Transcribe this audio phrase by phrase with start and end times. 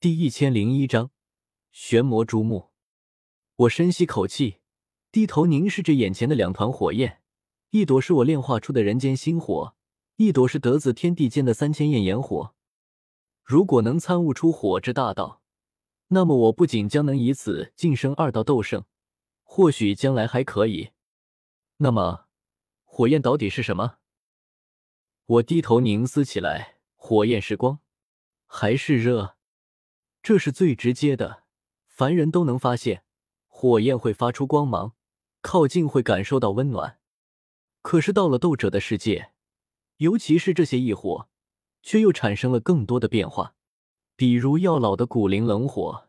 [0.00, 1.10] 第一千零一章
[1.72, 2.70] 玄魔朱木。
[3.56, 4.60] 我深吸口气，
[5.12, 7.20] 低头凝视着眼前的两团火焰，
[7.68, 9.76] 一朵是我炼化出的人间星火，
[10.16, 12.54] 一朵是得自天地间的三千焰炎火。
[13.44, 15.42] 如果能参悟出火之大道，
[16.08, 18.82] 那么我不仅将能以此晋升二道斗圣，
[19.42, 20.92] 或许将来还可以。
[21.76, 22.24] 那么，
[22.84, 23.98] 火焰到底是什么？
[25.26, 27.80] 我低头凝思起来，火焰是光，
[28.46, 29.36] 还是热？
[30.22, 31.44] 这是最直接的，
[31.86, 33.04] 凡人都能发现，
[33.48, 34.94] 火焰会发出光芒，
[35.40, 36.98] 靠近会感受到温暖。
[37.82, 39.32] 可是到了斗者的世界，
[39.96, 41.28] 尤其是这些异火，
[41.82, 43.54] 却又产生了更多的变化。
[44.14, 46.08] 比如药老的古灵冷火，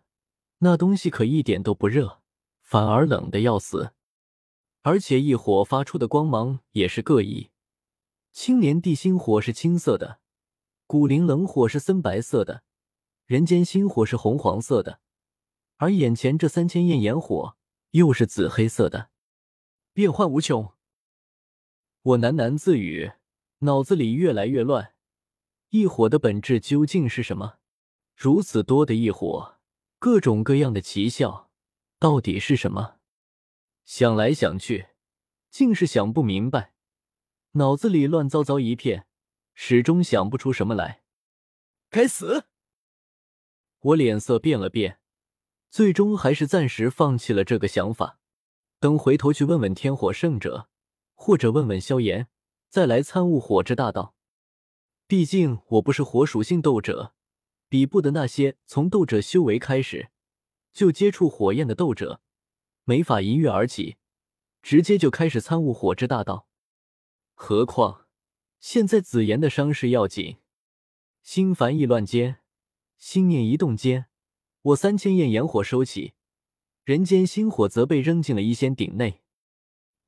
[0.58, 2.20] 那东西可一点都不热，
[2.62, 3.94] 反而冷的要死。
[4.82, 7.52] 而且异火发出的光芒也是各异，
[8.34, 10.20] 青莲地心火是青色的，
[10.86, 12.64] 古灵冷火是深白色的。
[13.32, 15.00] 人间星火是红黄色的，
[15.78, 17.56] 而眼前这三千焰炎火
[17.92, 19.10] 又是紫黑色的，
[19.94, 20.74] 变幻无穷。
[22.02, 23.14] 我喃喃自语，
[23.60, 24.96] 脑子里越来越乱。
[25.70, 27.60] 异火的本质究竟是什么？
[28.18, 29.60] 如此多的异火，
[29.98, 31.50] 各种各样的奇效，
[32.00, 32.98] 到底是什么？
[33.86, 34.88] 想来想去，
[35.50, 36.74] 竟是想不明白，
[37.52, 39.08] 脑子里乱糟糟一片，
[39.54, 41.04] 始终想不出什么来。
[41.90, 42.51] 该死！
[43.82, 45.00] 我脸色变了变，
[45.70, 48.20] 最终还是暂时放弃了这个想法。
[48.80, 50.70] 等回头去问问天火圣者，
[51.16, 52.28] 或者问问萧炎，
[52.70, 54.16] 再来参悟火之大道。
[55.08, 57.14] 毕竟我不是火属性斗者，
[57.70, 60.10] 比不得那些从斗者修为开始
[60.72, 62.22] 就接触火焰的斗者，
[62.84, 63.98] 没法一跃而起，
[64.62, 66.48] 直接就开始参悟火之大道。
[67.34, 68.08] 何况
[68.60, 70.38] 现在紫妍的伤势要紧，
[71.24, 72.41] 心烦意乱间。
[73.02, 74.06] 心念一动间，
[74.62, 76.14] 我三千焰炎火收起，
[76.84, 79.22] 人间星火则被扔进了一仙鼎内。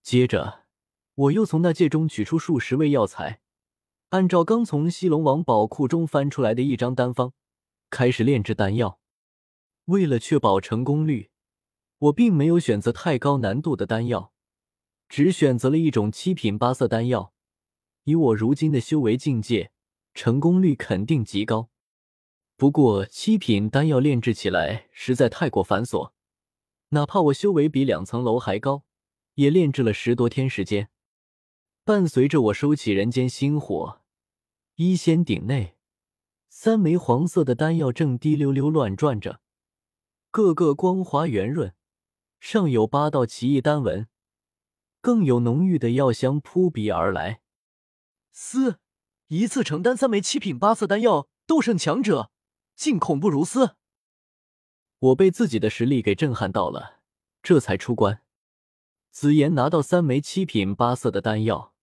[0.04, 0.66] 接着，
[1.16, 3.42] 我又从那戒中取出数十味药材，
[4.10, 7.34] 按照刚从西龙王宝库中翻出来的一张丹方，
[7.90, 9.00] 开始炼制丹药。
[9.86, 11.32] 为了确保成功率，
[11.98, 14.32] 我并没有选择太高难度的丹药，
[15.10, 17.34] 只选择了一种七品八色丹药。
[18.04, 19.72] 以我如今的修为境界，
[20.14, 21.72] 成功率肯定极高。
[22.56, 26.12] 不过七品丹药炼制起来实在太过繁琐，
[26.90, 28.84] 哪怕我修为比两层楼还高，
[29.34, 30.90] 也炼制了十多天时间。
[31.84, 34.02] 伴随着我收起人间星火，
[34.76, 35.76] 一仙鼎内
[36.48, 39.42] 三枚黄色的丹药正滴溜溜乱转着，
[40.32, 41.74] 个个光滑圆润，
[42.40, 44.08] 上有八道奇异丹纹，
[45.02, 47.42] 更有浓郁的药香扑鼻而来。
[48.32, 48.80] 嘶！
[49.28, 52.32] 一次承担三枚七品八色丹药，斗圣强者。
[52.76, 53.76] 竟恐怖如斯！
[55.00, 57.02] 我被自己的实力给震撼到了，
[57.42, 58.22] 这才出关。
[59.12, 61.74] 紫妍拿到三枚七品八色的丹药，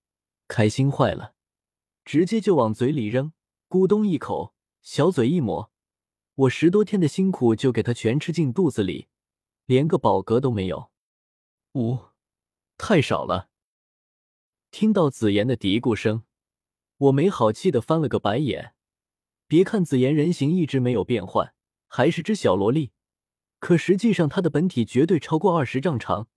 [0.49, 1.35] 开心坏了，
[2.05, 3.33] 直接就往嘴里扔，
[3.69, 5.71] 咕咚一口，小嘴一抹，
[6.35, 9.09] 我十多天的辛苦就给他全吃进肚子里，
[9.67, 10.91] 连个饱嗝都没有。
[11.75, 11.99] 五，
[12.77, 13.51] 太少了。
[14.73, 16.25] 听到紫妍的嘀咕声，
[16.97, 18.75] 我没好气的翻了个白眼。
[19.51, 21.53] 别看紫妍人形一直没有变换，
[21.89, 22.93] 还是只小萝莉，
[23.59, 26.29] 可实际上她的本体绝对超过二十丈长，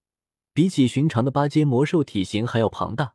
[0.51, 3.13] 比起寻常的八阶魔兽体型还要庞大。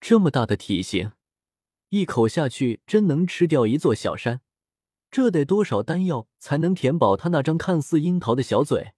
[0.00, 1.12] 这么大的体型，
[1.90, 4.40] 一口下去真能吃掉一座小山。
[5.10, 8.94] 这得多少丹药才能填饱他那张看似樱桃的小嘴？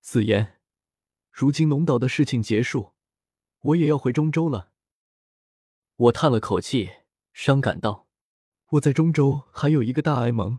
[0.00, 0.60] 紫妍，
[1.32, 2.92] 如今龙岛的事情结束，
[3.62, 4.70] 我也要回中州了。
[5.96, 6.88] 我叹了口气，
[7.32, 8.06] 伤感道。
[8.74, 10.58] 我在中州还有一个大爱盟，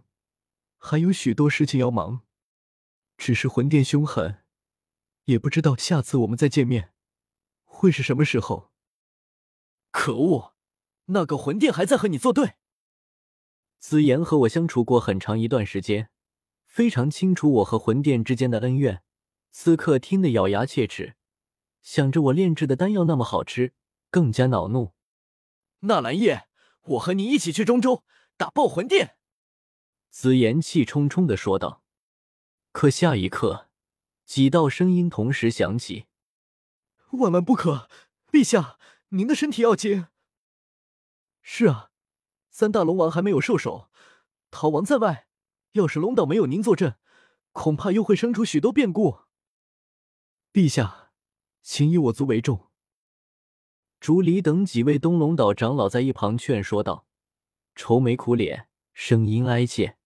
[0.77, 2.21] 还有许多事情要忙。
[3.17, 4.43] 只是魂殿凶狠，
[5.25, 6.93] 也不知道下次我们再见面
[7.63, 8.71] 会是什么时候。
[9.91, 10.53] 可恶，
[11.05, 12.53] 那个魂殿还在和你作对。
[13.79, 16.09] 紫妍和我相处过很长一段时间，
[16.65, 19.03] 非常清楚我和魂殿之间的恩怨。
[19.51, 21.15] 此刻听得咬牙切齿，
[21.81, 23.73] 想着我炼制的丹药那么好吃，
[24.09, 24.93] 更加恼怒。
[25.79, 26.47] 纳兰叶。
[26.85, 28.03] 我和你一起去中州
[28.37, 29.17] 打爆魂殿。”
[30.09, 31.83] 紫妍气冲冲的说道。
[32.71, 33.69] 可下一刻，
[34.25, 36.07] 几道声音同时响起
[37.11, 37.89] ：“万万不可！
[38.29, 38.77] 陛下，
[39.09, 40.07] 您的身体要紧。
[41.41, 41.91] ”“是啊，
[42.49, 43.89] 三大龙王还没有受首，
[44.51, 45.27] 逃亡在外。
[45.71, 46.97] 要是龙岛没有您坐镇，
[47.53, 49.19] 恐怕又会生出许多变故。
[50.51, 51.11] ”“陛下，
[51.61, 52.71] 请以我族为重。”
[54.05, 57.07] 竹离等几位东龙岛长老在一旁劝说道，
[57.73, 59.97] 愁眉苦脸，声音哀切。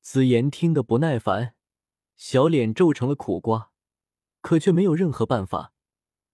[0.00, 1.54] 紫妍听得不耐烦，
[2.16, 3.70] 小脸皱成了苦瓜，
[4.40, 5.72] 可却没有任何办法。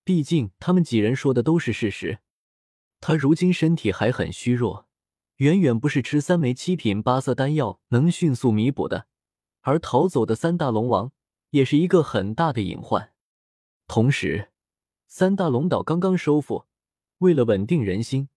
[0.02, 2.20] 毕竟他们几人说的都是事实。
[3.02, 4.88] 他如今身体还很虚弱，
[5.36, 9.08] 远远不是吃三枚七品八色丹药能迅速弥补的。
[9.60, 11.12] 而逃走的三大龙王
[11.50, 13.12] 也是一个很大的隐患。
[13.86, 14.52] 同时，
[15.06, 16.64] 三大龙岛刚刚收复，
[17.18, 18.28] 为了稳定人心，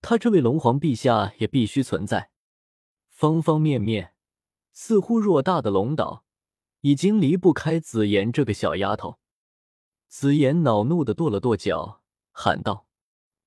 [0.00, 2.30] 他这位龙皇陛下也必须存在。
[3.08, 4.14] 方方面面，
[4.72, 6.24] 似乎偌大的龙岛
[6.80, 9.18] 已经离不开紫妍这个小丫头。
[10.08, 12.02] 紫妍恼怒的跺了跺脚，
[12.32, 12.86] 喊道：“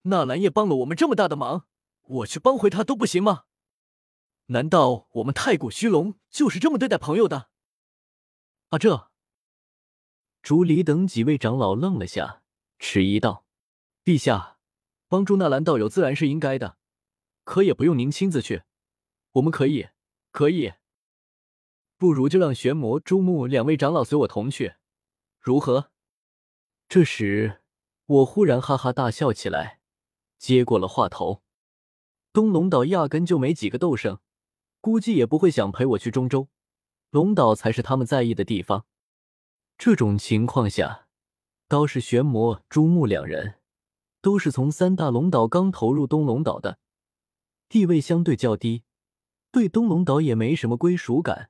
[0.03, 1.67] 纳兰叶帮了我们这么大的忙，
[2.01, 3.43] 我去帮回他都不行吗？
[4.47, 7.49] 难道我们太古虚龙就是这么对待朋友的？”
[8.69, 9.11] 啊，这……
[10.41, 12.41] 竹离等几位长老愣了下，
[12.79, 13.45] 迟疑道
[14.05, 14.56] ：“陛下，
[15.07, 16.77] 帮助纳兰道友自然是应该的，
[17.43, 18.63] 可也不用您亲自去。
[19.33, 19.89] 我们可以，
[20.31, 20.73] 可以。
[21.97, 24.75] 不如就让玄魔、朱木两位长老随我同去，
[25.39, 25.91] 如何？”
[26.89, 27.61] 这时，
[28.05, 29.79] 我忽然哈哈大笑起来，
[30.37, 31.41] 接过了话头。
[32.31, 34.19] 东龙岛压根就没几个斗圣，
[34.79, 36.49] 估计也不会想陪我去中州。
[37.09, 38.85] 龙岛才是他们在意的地方。
[39.77, 41.07] 这种情况下，
[41.67, 43.55] 倒是玄魔、朱木两人
[44.27, 46.79] 都是从三大龙岛刚投入东龙岛的，
[47.69, 48.83] 地位相对较低，
[49.51, 51.49] 对东龙岛也没什么归属感。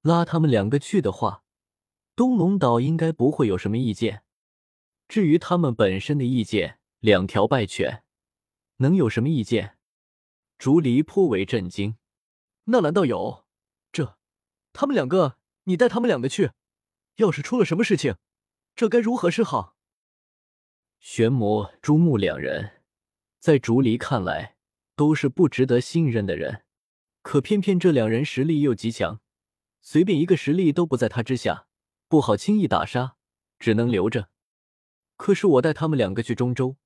[0.00, 1.44] 拉他们两个去的话，
[2.16, 4.22] 东龙岛应该不会有什么意见。
[5.08, 8.02] 至于他们本身的意见，两条败犬，
[8.78, 9.76] 能有什么意见？
[10.56, 11.98] 竹离颇为震惊。
[12.64, 13.44] 纳兰道友，
[13.92, 14.16] 这
[14.72, 16.52] 他们两个，你带他们两个去，
[17.16, 18.16] 要是出了什么事情，
[18.74, 19.76] 这该如何是好？
[21.12, 22.82] 玄魔、朱木两人，
[23.40, 24.54] 在竹离看来
[24.94, 26.62] 都是不值得信任的人，
[27.22, 29.20] 可偏偏这两人实力又极强，
[29.80, 31.66] 随便一个实力都不在他之下，
[32.06, 33.16] 不好轻易打杀，
[33.58, 34.28] 只能留着。
[35.16, 36.76] 可是我带他们两个去中州，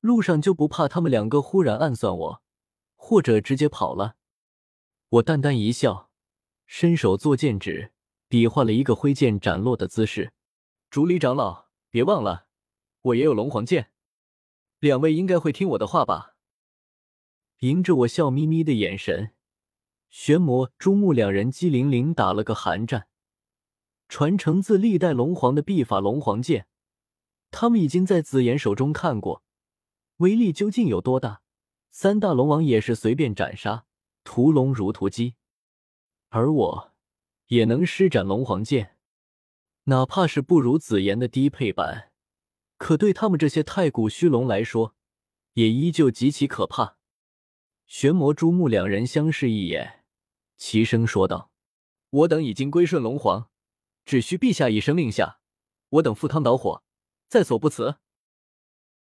[0.00, 2.42] 路上就不怕他们两个忽然暗算我，
[2.96, 4.16] 或者直接跑了？
[5.10, 6.10] 我淡淡一笑，
[6.66, 7.92] 伸手做剑指，
[8.28, 10.32] 比划了一个挥剑斩落的姿势。
[10.88, 12.47] 竹离长老，别忘了，
[13.08, 13.90] 我也有龙皇剑，
[14.80, 16.34] 两位应该会听我的话吧？
[17.58, 19.34] 迎着我笑眯眯的眼神，
[20.10, 23.08] 玄魔、朱木两人机灵灵打了个寒战。
[24.08, 26.66] 传承自历代龙皇的秘法龙皇剑。
[27.50, 29.42] 他们已经在紫妍手中看过，
[30.18, 31.42] 威力究竟有多大？
[31.90, 33.86] 三大龙王也是随便斩杀，
[34.22, 35.34] 屠龙如屠鸡。
[36.28, 36.92] 而我
[37.46, 38.96] 也能施展龙皇剑，
[39.84, 42.07] 哪怕是不如紫妍的低配版，
[42.78, 44.94] 可对他们这些太古虚龙来说，
[45.54, 46.96] 也依旧极其可怕。
[47.86, 50.04] 玄魔、朱木两人相视一眼，
[50.56, 51.50] 齐声说道
[52.10, 53.50] ：“我等已经归顺龙皇，
[54.04, 55.40] 只需陛下一声令下，
[55.88, 56.82] 我等赴汤蹈火。”
[57.28, 57.96] 在所不辞。